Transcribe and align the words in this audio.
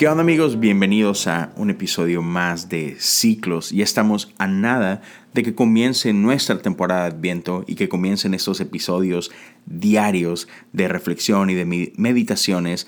¿Qué 0.00 0.08
onda 0.08 0.22
amigos? 0.22 0.58
Bienvenidos 0.58 1.26
a 1.26 1.52
un 1.56 1.68
episodio 1.68 2.22
más 2.22 2.70
de 2.70 2.96
Ciclos. 2.98 3.68
Ya 3.68 3.84
estamos 3.84 4.32
a 4.38 4.46
nada 4.46 5.02
de 5.34 5.42
que 5.42 5.54
comience 5.54 6.14
nuestra 6.14 6.56
temporada 6.62 7.02
de 7.02 7.16
Adviento 7.16 7.64
y 7.66 7.74
que 7.74 7.90
comiencen 7.90 8.32
estos 8.32 8.60
episodios 8.60 9.30
diarios 9.66 10.48
de 10.72 10.88
reflexión 10.88 11.50
y 11.50 11.54
de 11.54 11.92
meditaciones 11.98 12.86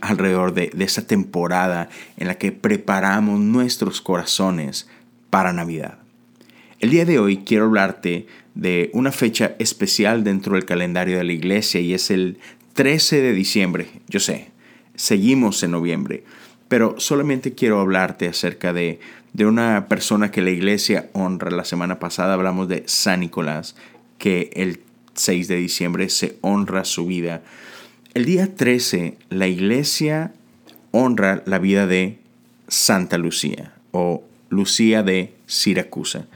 alrededor 0.00 0.52
de, 0.52 0.72
de 0.74 0.82
esta 0.82 1.06
temporada 1.06 1.88
en 2.16 2.26
la 2.26 2.38
que 2.38 2.50
preparamos 2.50 3.38
nuestros 3.38 4.00
corazones 4.00 4.88
para 5.30 5.52
Navidad. 5.52 5.98
El 6.80 6.90
día 6.90 7.04
de 7.04 7.20
hoy 7.20 7.44
quiero 7.46 7.66
hablarte 7.66 8.26
de 8.56 8.90
una 8.94 9.12
fecha 9.12 9.54
especial 9.60 10.24
dentro 10.24 10.56
del 10.56 10.64
calendario 10.64 11.18
de 11.18 11.22
la 11.22 11.34
iglesia 11.34 11.80
y 11.80 11.94
es 11.94 12.10
el 12.10 12.38
13 12.72 13.20
de 13.20 13.32
diciembre. 13.32 13.86
Yo 14.08 14.18
sé, 14.18 14.51
seguimos 14.94 15.62
en 15.62 15.72
noviembre, 15.72 16.24
pero 16.68 16.94
solamente 16.98 17.54
quiero 17.54 17.80
hablarte 17.80 18.28
acerca 18.28 18.72
de, 18.72 19.00
de 19.32 19.46
una 19.46 19.88
persona 19.88 20.30
que 20.30 20.42
la 20.42 20.50
iglesia 20.50 21.10
honra. 21.12 21.50
La 21.50 21.64
semana 21.64 21.98
pasada 21.98 22.34
hablamos 22.34 22.68
de 22.68 22.84
San 22.86 23.20
Nicolás, 23.20 23.76
que 24.18 24.50
el 24.54 24.80
6 25.14 25.48
de 25.48 25.56
diciembre 25.56 26.08
se 26.08 26.38
honra 26.40 26.84
su 26.84 27.06
vida. 27.06 27.42
El 28.14 28.24
día 28.24 28.54
13 28.54 29.16
la 29.30 29.48
iglesia 29.48 30.32
honra 30.90 31.42
la 31.46 31.58
vida 31.58 31.86
de 31.86 32.18
Santa 32.68 33.18
Lucía 33.18 33.74
o 33.90 34.22
Lucía 34.48 35.02
de 35.02 35.34
Siracusa. 35.46 36.26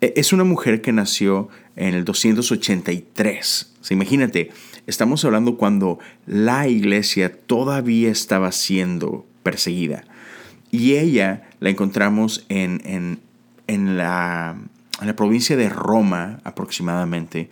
E, 0.00 0.14
es 0.16 0.32
una 0.32 0.44
mujer 0.44 0.80
que 0.80 0.92
nació 0.92 1.48
en 1.76 1.94
el 1.94 2.04
283. 2.04 3.72
imagínate, 3.90 4.50
estamos 4.86 5.24
hablando 5.24 5.56
cuando 5.56 5.98
la 6.26 6.68
iglesia 6.68 7.32
todavía 7.34 8.10
estaba 8.10 8.52
siendo 8.52 9.26
perseguida. 9.42 10.04
Y 10.70 10.94
ella 10.94 11.48
la 11.60 11.70
encontramos 11.70 12.44
en, 12.48 13.20
la, 13.68 14.56
en 15.00 15.06
la 15.06 15.16
provincia 15.16 15.56
de 15.56 15.68
Roma 15.68 16.40
aproximadamente. 16.44 17.50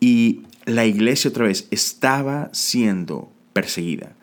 Y 0.00 0.42
la 0.64 0.86
iglesia 0.86 1.30
otra 1.30 1.46
vez 1.46 1.66
estaba 1.70 2.50
siendo 2.52 3.32
perseguida. 3.52 4.14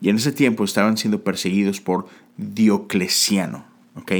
Y 0.00 0.10
en 0.10 0.16
ese 0.16 0.32
tiempo 0.32 0.64
estaban 0.64 0.96
siendo 0.96 1.24
perseguidos 1.24 1.80
por 1.80 2.06
Diocleciano. 2.36 3.64
¿ok? 3.96 4.12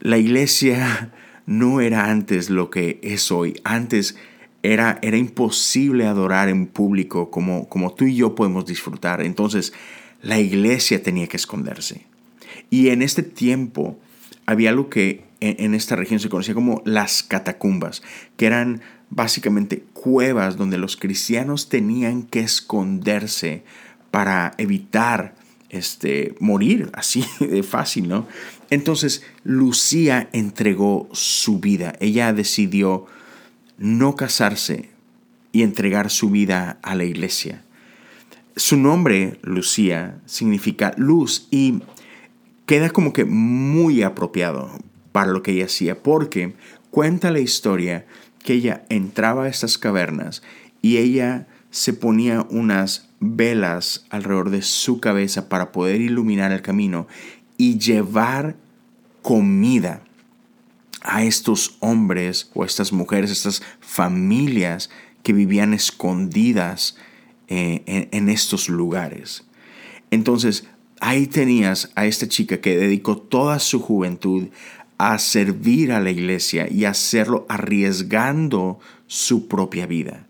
La 0.00 0.18
iglesia 0.18 1.12
no 1.46 1.80
era 1.80 2.10
antes 2.10 2.50
lo 2.50 2.70
que 2.70 2.98
es 3.02 3.30
hoy. 3.30 3.60
Antes 3.64 4.16
era, 4.62 4.98
era 5.02 5.16
imposible 5.16 6.06
adorar 6.06 6.48
en 6.48 6.66
público 6.66 7.30
como, 7.30 7.68
como 7.68 7.94
tú 7.94 8.04
y 8.04 8.16
yo 8.16 8.34
podemos 8.34 8.66
disfrutar. 8.66 9.20
Entonces 9.20 9.72
la 10.22 10.38
iglesia 10.38 11.02
tenía 11.02 11.26
que 11.26 11.36
esconderse. 11.36 12.06
Y 12.68 12.88
en 12.88 13.02
este 13.02 13.22
tiempo 13.22 13.98
había 14.46 14.70
algo 14.70 14.90
que 14.90 15.24
en, 15.40 15.74
esta 15.74 15.96
región 15.96 16.20
se 16.20 16.28
conocía 16.28 16.54
como 16.54 16.82
las 16.84 17.22
catacumbas, 17.22 18.02
que 18.36 18.46
eran 18.46 18.82
básicamente 19.08 19.84
cuevas 19.92 20.56
donde 20.56 20.78
los 20.78 20.96
cristianos 20.96 21.68
tenían 21.68 22.22
que 22.22 22.40
esconderse 22.40 23.64
para 24.10 24.52
evitar 24.58 25.34
este, 25.70 26.34
morir 26.40 26.90
así 26.92 27.24
de 27.40 27.62
fácil, 27.62 28.08
¿no? 28.08 28.26
Entonces 28.70 29.24
Lucía 29.44 30.28
entregó 30.32 31.08
su 31.12 31.58
vida. 31.58 31.94
Ella 32.00 32.32
decidió 32.32 33.06
no 33.78 34.14
casarse 34.14 34.90
y 35.52 35.62
entregar 35.62 36.10
su 36.10 36.30
vida 36.30 36.78
a 36.82 36.94
la 36.94 37.04
iglesia. 37.04 37.64
Su 38.56 38.76
nombre, 38.76 39.38
Lucía, 39.42 40.20
significa 40.26 40.92
luz 40.96 41.48
y 41.50 41.82
queda 42.66 42.90
como 42.90 43.12
que 43.12 43.24
muy 43.24 44.02
apropiado 44.02 44.70
para 45.12 45.32
lo 45.32 45.42
que 45.42 45.52
ella 45.52 45.64
hacía, 45.64 46.02
porque 46.02 46.54
cuenta 46.90 47.30
la 47.30 47.40
historia 47.40 48.06
que 48.44 48.54
ella 48.54 48.84
entraba 48.88 49.44
a 49.44 49.48
estas 49.48 49.78
cavernas 49.78 50.42
y 50.82 50.98
ella 50.98 51.46
se 51.70 51.92
ponía 51.92 52.46
unas 52.50 53.08
velas 53.20 54.06
alrededor 54.10 54.50
de 54.50 54.62
su 54.62 55.00
cabeza 55.00 55.48
para 55.48 55.72
poder 55.72 56.00
iluminar 56.00 56.52
el 56.52 56.62
camino 56.62 57.06
y 57.56 57.78
llevar 57.78 58.56
comida 59.22 60.02
a 61.02 61.24
estos 61.24 61.76
hombres 61.80 62.50
o 62.54 62.64
estas 62.64 62.92
mujeres, 62.92 63.30
estas 63.30 63.62
familias 63.80 64.90
que 65.22 65.32
vivían 65.32 65.74
escondidas 65.74 66.96
eh, 67.48 68.08
en 68.10 68.28
estos 68.28 68.68
lugares. 68.68 69.44
Entonces, 70.10 70.66
ahí 71.00 71.26
tenías 71.26 71.90
a 71.94 72.06
esta 72.06 72.28
chica 72.28 72.60
que 72.60 72.76
dedicó 72.76 73.16
toda 73.16 73.58
su 73.58 73.80
juventud 73.80 74.48
a 74.98 75.18
servir 75.18 75.92
a 75.92 76.00
la 76.00 76.10
iglesia 76.10 76.68
y 76.70 76.84
hacerlo 76.84 77.46
arriesgando 77.48 78.78
su 79.06 79.48
propia 79.48 79.86
vida. 79.86 80.26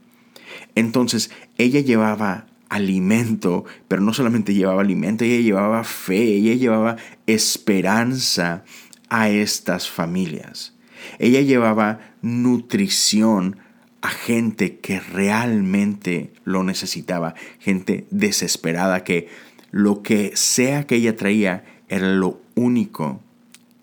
Entonces, 0.75 1.31
ella 1.59 1.81
llevaba 1.81 2.47
alimento, 2.69 3.65
pero 3.89 4.01
no 4.01 4.15
solamente 4.15 4.55
llevaba 4.55 4.81
alimento, 4.81 5.25
ella 5.25 5.43
llevaba 5.43 5.85
fe, 5.85 6.23
ella 6.23 6.55
llevaba 6.55 6.97
esperanza 7.27 8.65
a 9.09 9.29
estas 9.29 9.91
familias. 9.91 10.75
Ella 11.19 11.41
llevaba 11.41 12.15
nutrición 12.23 13.59
a 14.03 14.09
gente 14.09 14.79
que 14.79 15.01
realmente 15.01 16.33
lo 16.45 16.63
necesitaba, 16.63 17.35
gente 17.59 18.07
desesperada 18.11 19.05
que 19.05 19.29
lo 19.71 20.03
que 20.03 20.33
sea 20.37 20.87
que 20.87 20.97
ella 20.97 21.17
traía 21.17 21.65
era 21.89 22.09
lo 22.09 22.41
único 22.55 23.21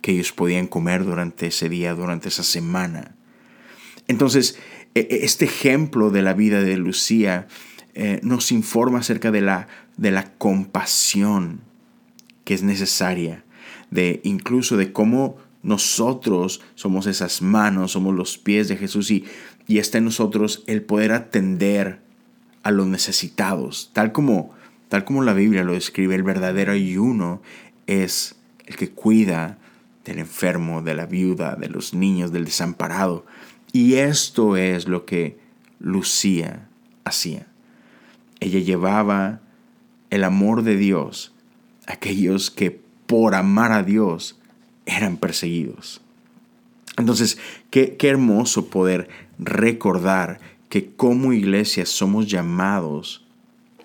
que 0.01 0.13
ellos 0.13 0.31
podían 0.31 0.67
comer 0.67 1.03
durante 1.03 1.47
ese 1.47 1.69
día, 1.69 1.93
durante 1.93 2.29
esa 2.29 2.43
semana. 2.43 3.15
Entonces, 4.07 4.57
este 5.09 5.45
ejemplo 5.45 6.09
de 6.09 6.21
la 6.21 6.33
vida 6.33 6.61
de 6.61 6.77
Lucía 6.77 7.47
eh, 7.93 8.19
nos 8.23 8.51
informa 8.51 8.99
acerca 8.99 9.31
de 9.31 9.41
la, 9.41 9.67
de 9.97 10.11
la 10.11 10.33
compasión 10.33 11.61
que 12.43 12.53
es 12.53 12.63
necesaria, 12.63 13.43
de 13.91 14.21
incluso 14.23 14.77
de 14.77 14.93
cómo 14.93 15.37
nosotros 15.63 16.61
somos 16.75 17.07
esas 17.07 17.41
manos, 17.41 17.91
somos 17.91 18.15
los 18.15 18.37
pies 18.37 18.67
de 18.67 18.77
Jesús 18.77 19.11
y, 19.11 19.25
y 19.67 19.79
está 19.79 19.97
en 19.97 20.05
nosotros 20.05 20.63
el 20.67 20.81
poder 20.81 21.11
atender 21.11 21.99
a 22.63 22.71
los 22.71 22.87
necesitados, 22.87 23.91
tal 23.93 24.11
como, 24.11 24.53
tal 24.89 25.03
como 25.03 25.23
la 25.23 25.33
Biblia 25.33 25.63
lo 25.63 25.73
describe, 25.73 26.15
el 26.15 26.23
verdadero 26.23 26.71
ayuno 26.71 27.41
es 27.87 28.35
el 28.65 28.75
que 28.75 28.91
cuida 28.91 29.57
del 30.05 30.19
enfermo, 30.19 30.81
de 30.81 30.93
la 30.93 31.05
viuda, 31.05 31.55
de 31.55 31.69
los 31.69 31.93
niños, 31.93 32.31
del 32.31 32.45
desamparado. 32.45 33.25
Y 33.71 33.95
esto 33.95 34.57
es 34.57 34.87
lo 34.87 35.05
que 35.05 35.39
Lucía 35.79 36.67
hacía. 37.03 37.47
Ella 38.39 38.59
llevaba 38.59 39.41
el 40.09 40.23
amor 40.23 40.63
de 40.63 40.77
Dios 40.77 41.33
a 41.87 41.93
aquellos 41.93 42.51
que 42.51 42.81
por 43.05 43.35
amar 43.35 43.71
a 43.71 43.83
Dios 43.83 44.39
eran 44.85 45.17
perseguidos. 45.17 46.01
Entonces, 46.97 47.37
qué, 47.69 47.95
qué 47.97 48.09
hermoso 48.09 48.69
poder 48.69 49.09
recordar 49.37 50.39
que 50.69 50.93
como 50.95 51.33
iglesia 51.33 51.85
somos 51.85 52.27
llamados 52.27 53.25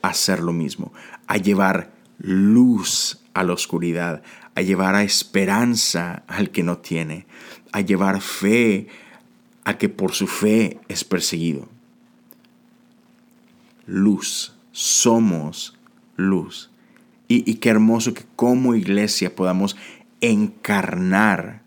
a 0.01 0.09
hacer 0.09 0.41
lo 0.41 0.53
mismo, 0.53 0.93
a 1.27 1.37
llevar 1.37 1.93
luz 2.19 3.21
a 3.35 3.45
la 3.45 3.53
oscuridad, 3.53 4.23
a 4.55 4.63
llevar 4.63 4.95
a 4.95 5.05
esperanza 5.05 6.25
al 6.27 6.51
que 6.51 6.63
no 6.63 6.79
tiene, 6.79 7.27
a 7.73 7.81
llevar 7.81 8.21
fe 8.21 8.89
a 9.65 9.79
que 9.79 9.89
por 9.89 10.13
su 10.13 10.27
fe 10.27 10.81
es 10.89 11.05
perseguido 11.05 11.69
luz, 13.87 14.55
somos 14.73 15.79
luz. 16.17 16.71
Y, 17.29 17.55
qué 17.55 17.71
hermoso 17.71 18.13
que 18.13 18.25
como 18.37 18.75
iglesia 18.75 19.35
podamos 19.35 19.75
encarnar 20.21 21.63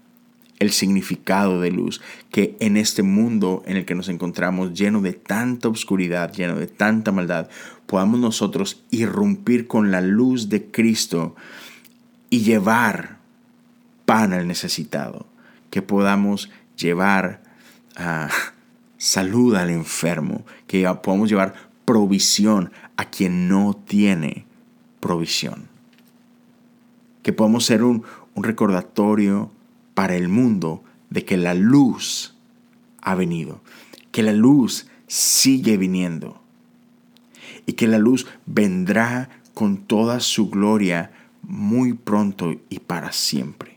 el 0.59 0.71
significado 0.71 1.59
de 1.59 1.71
luz, 1.71 2.01
que 2.29 2.55
en 2.59 2.77
este 2.77 3.01
mundo 3.01 3.63
en 3.65 3.75
el 3.75 3.85
que 3.85 3.95
nos 3.95 4.07
encontramos 4.07 4.73
lleno 4.73 5.01
de 5.01 5.13
tanta 5.13 5.67
oscuridad, 5.67 6.31
lleno 6.31 6.55
de 6.55 6.67
tanta 6.67 7.11
maldad, 7.11 7.49
podamos 7.87 8.19
nosotros 8.19 8.83
irrumpir 8.91 9.65
con 9.65 9.89
la 9.89 10.01
luz 10.01 10.49
de 10.49 10.69
Cristo 10.69 11.35
y 12.29 12.41
llevar 12.41 13.17
pan 14.05 14.33
al 14.33 14.47
necesitado, 14.47 15.25
que 15.71 15.81
podamos 15.81 16.51
llevar 16.77 17.41
salud 18.97 19.55
al 19.55 19.69
enfermo, 19.69 20.45
que 20.67 20.83
podamos 21.03 21.29
llevar 21.29 21.53
provisión 21.85 22.71
a 22.97 23.05
quien 23.05 23.47
no 23.47 23.73
tiene 23.73 24.45
provisión. 24.99 25.67
Que 27.23 27.33
podamos 27.33 27.65
ser 27.65 27.83
un 27.83 28.03
recordatorio 28.35 29.51
para 29.93 30.15
el 30.15 30.27
mundo 30.27 30.83
de 31.09 31.25
que 31.25 31.37
la 31.37 31.53
luz 31.53 32.35
ha 33.01 33.15
venido, 33.15 33.61
que 34.11 34.23
la 34.23 34.33
luz 34.33 34.87
sigue 35.07 35.77
viniendo 35.77 36.41
y 37.65 37.73
que 37.73 37.87
la 37.87 37.97
luz 37.97 38.27
vendrá 38.45 39.29
con 39.53 39.77
toda 39.77 40.19
su 40.19 40.49
gloria 40.49 41.11
muy 41.41 41.93
pronto 41.93 42.53
y 42.69 42.79
para 42.79 43.11
siempre. 43.11 43.74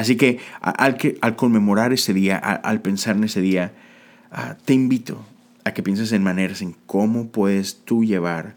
Así 0.00 0.16
que 0.16 0.38
al, 0.62 0.96
que, 0.96 1.18
al 1.20 1.36
conmemorar 1.36 1.92
ese 1.92 2.14
día, 2.14 2.38
al, 2.38 2.80
pensar 2.80 3.16
en 3.16 3.24
ese 3.24 3.42
día, 3.42 3.74
ah, 4.32 4.56
te 4.64 4.72
invito 4.72 5.22
a 5.64 5.74
que 5.74 5.82
pienses 5.82 6.12
en 6.12 6.22
maneras 6.22 6.62
en 6.62 6.74
cómo 6.86 7.28
puedes 7.28 7.84
tú 7.84 8.02
llevar 8.02 8.54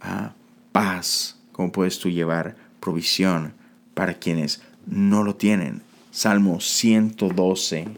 ah, 0.00 0.34
paz, 0.70 1.40
cómo 1.50 1.72
puedes 1.72 1.98
tú 1.98 2.08
llevar 2.08 2.54
provisión 2.78 3.52
para 3.94 4.14
quienes 4.14 4.62
no 4.86 5.24
lo 5.24 5.34
tienen. 5.34 5.82
Salmo 6.12 6.60
112, 6.60 7.88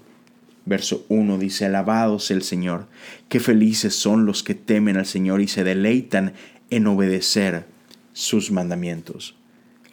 verso 0.64 1.04
1 1.10 1.36
dice, 1.36 1.66
Alabados 1.66 2.30
el 2.30 2.42
Señor, 2.42 2.86
qué 3.28 3.38
felices 3.38 3.94
son 3.96 4.24
los 4.24 4.42
que 4.42 4.54
temen 4.54 4.96
al 4.96 5.04
Señor 5.04 5.42
y 5.42 5.48
se 5.48 5.62
deleitan 5.62 6.32
en 6.70 6.86
obedecer 6.86 7.66
sus 8.14 8.50
mandamientos. 8.50 9.37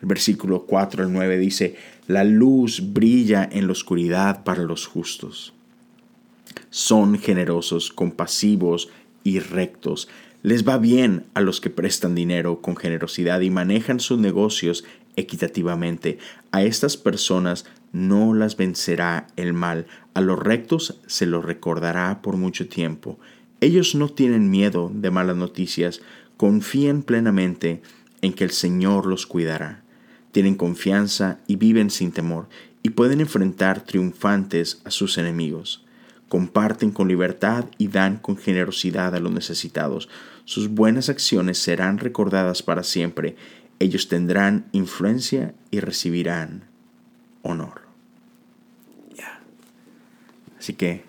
Versículo 0.08 0.66
4 0.68 1.04
al 1.04 1.12
9 1.12 1.40
dice, 1.40 1.78
La 2.06 2.24
luz 2.24 2.94
brilla 2.94 3.50
en 3.52 3.66
la 3.66 3.72
oscuridad 3.72 4.44
para 4.44 4.62
los 4.62 4.86
justos. 4.86 5.54
Son 6.70 7.18
generosos, 7.18 7.92
compasivos 7.92 8.90
y 9.24 9.40
rectos. 9.40 10.08
Les 10.44 10.68
va 10.68 10.78
bien 10.78 11.26
a 11.34 11.42
los 11.42 11.60
que 11.60 11.72
prestan 11.72 12.14
dinero 12.14 12.62
con 12.62 12.76
generosidad 12.76 13.42
y 13.42 13.50
manejan 13.50 14.00
sus 14.00 14.20
negocios 14.20 14.86
equitativamente. 15.16 16.20
A 16.52 16.62
estas 16.62 16.98
personas 16.98 17.66
no 17.92 18.36
las 18.36 18.58
vencerá 18.58 19.26
el 19.38 19.54
mal, 19.54 19.88
a 20.14 20.22
los 20.22 20.38
rectos 20.38 21.02
se 21.08 21.26
los 21.26 21.44
recordará 21.44 22.22
por 22.22 22.38
mucho 22.38 22.68
tiempo. 22.68 23.18
Ellos 23.60 23.96
no 23.96 24.10
tienen 24.10 24.52
miedo 24.52 24.92
de 24.94 25.10
malas 25.10 25.36
noticias, 25.36 26.02
confían 26.38 27.02
plenamente 27.02 27.82
en 28.22 28.34
que 28.34 28.44
el 28.44 28.52
Señor 28.52 29.08
los 29.08 29.26
cuidará. 29.26 29.85
Tienen 30.36 30.56
confianza 30.56 31.40
y 31.48 31.56
viven 31.56 31.90
sin 31.90 32.12
temor 32.12 32.50
y 32.84 32.90
pueden 32.90 33.22
enfrentar 33.22 33.86
triunfantes 33.86 34.82
a 34.84 34.92
sus 34.92 35.18
enemigos. 35.18 35.86
Comparten 36.28 36.92
con 36.92 37.08
libertad 37.08 37.64
y 37.78 37.88
dan 37.88 38.18
con 38.18 38.36
generosidad 38.36 39.16
a 39.16 39.22
los 39.22 39.32
necesitados. 39.32 40.10
Sus 40.44 40.68
buenas 40.68 41.08
acciones 41.08 41.58
serán 41.58 42.00
recordadas 42.00 42.64
para 42.64 42.84
siempre. 42.84 43.38
Ellos 43.80 44.10
tendrán 44.10 44.66
influencia 44.74 45.56
y 45.72 45.80
recibirán 45.80 46.66
honor. 47.42 47.84
Así 50.60 50.74
que 50.74 51.06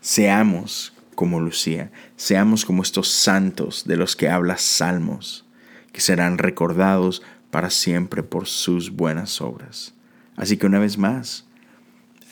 seamos 0.00 0.92
como 1.14 1.38
Lucía, 1.38 1.92
seamos 2.16 2.64
como 2.64 2.82
estos 2.82 3.06
santos 3.12 3.84
de 3.84 3.96
los 3.96 4.16
que 4.16 4.28
habla 4.28 4.56
Salmos, 4.56 5.44
que 5.92 6.00
serán 6.00 6.38
recordados 6.38 7.22
para 7.54 7.70
siempre 7.70 8.24
por 8.24 8.48
sus 8.48 8.90
buenas 8.90 9.40
obras. 9.40 9.94
Así 10.34 10.56
que 10.56 10.66
una 10.66 10.80
vez 10.80 10.98
más, 10.98 11.46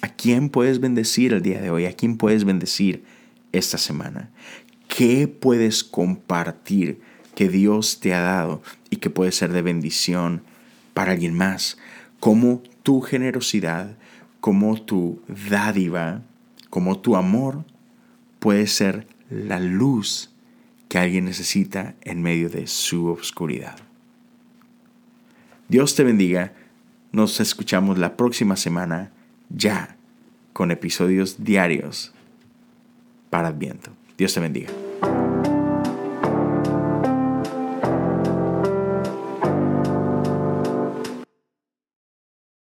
¿a 0.01 0.09
quién 0.09 0.49
puedes 0.49 0.81
bendecir 0.81 1.33
el 1.33 1.43
día 1.43 1.61
de 1.61 1.71
hoy? 1.71 1.87
¿A 1.87 1.93
quién 1.93 2.17
puedes 2.17 2.43
bendecir 2.45 3.05
esta 3.53 3.79
semana? 3.79 4.31
¿Qué 4.89 5.29
puedes 5.29 5.85
compartir 5.85 7.01
que 7.37 7.49
Dios 7.49 8.01
te 8.01 8.15
ha 8.15 8.21
dado 8.21 8.63
y 8.91 8.97
que 8.97 9.11
puede 9.11 9.31
ser 9.31 9.53
de 9.53 9.63
bendición 9.63 10.43
para 10.93 11.13
alguien 11.13 11.35
más? 11.35 11.79
¿Cómo 12.19 12.61
tu 12.83 13.01
generosidad, 13.01 13.97
como 14.41 14.83
tu 14.83 15.23
dádiva, 15.49 16.23
como 16.69 16.99
tu 16.99 17.15
amor 17.15 17.65
puede 18.41 18.67
ser 18.67 19.07
la 19.31 19.61
luz 19.61 20.33
que 20.89 20.99
alguien 20.99 21.27
necesita 21.27 21.95
en 22.01 22.23
medio 22.23 22.51
de 22.51 22.67
su 22.67 23.07
oscuridad. 23.07 23.92
Dios 25.73 25.95
te 25.95 26.05
bendiga. 26.05 26.53
Nos 27.13 27.41
escuchamos 27.41 27.97
la 27.97 28.15
próxima 28.19 28.57
semana 28.57 29.11
ya 29.49 29.97
con 30.53 30.71
episodios 30.71 31.43
diarios 31.45 32.13
para 33.31 33.49
Adviento. 33.49 33.91
Dios 34.19 34.35
te 34.35 34.41
bendiga. 34.41 34.81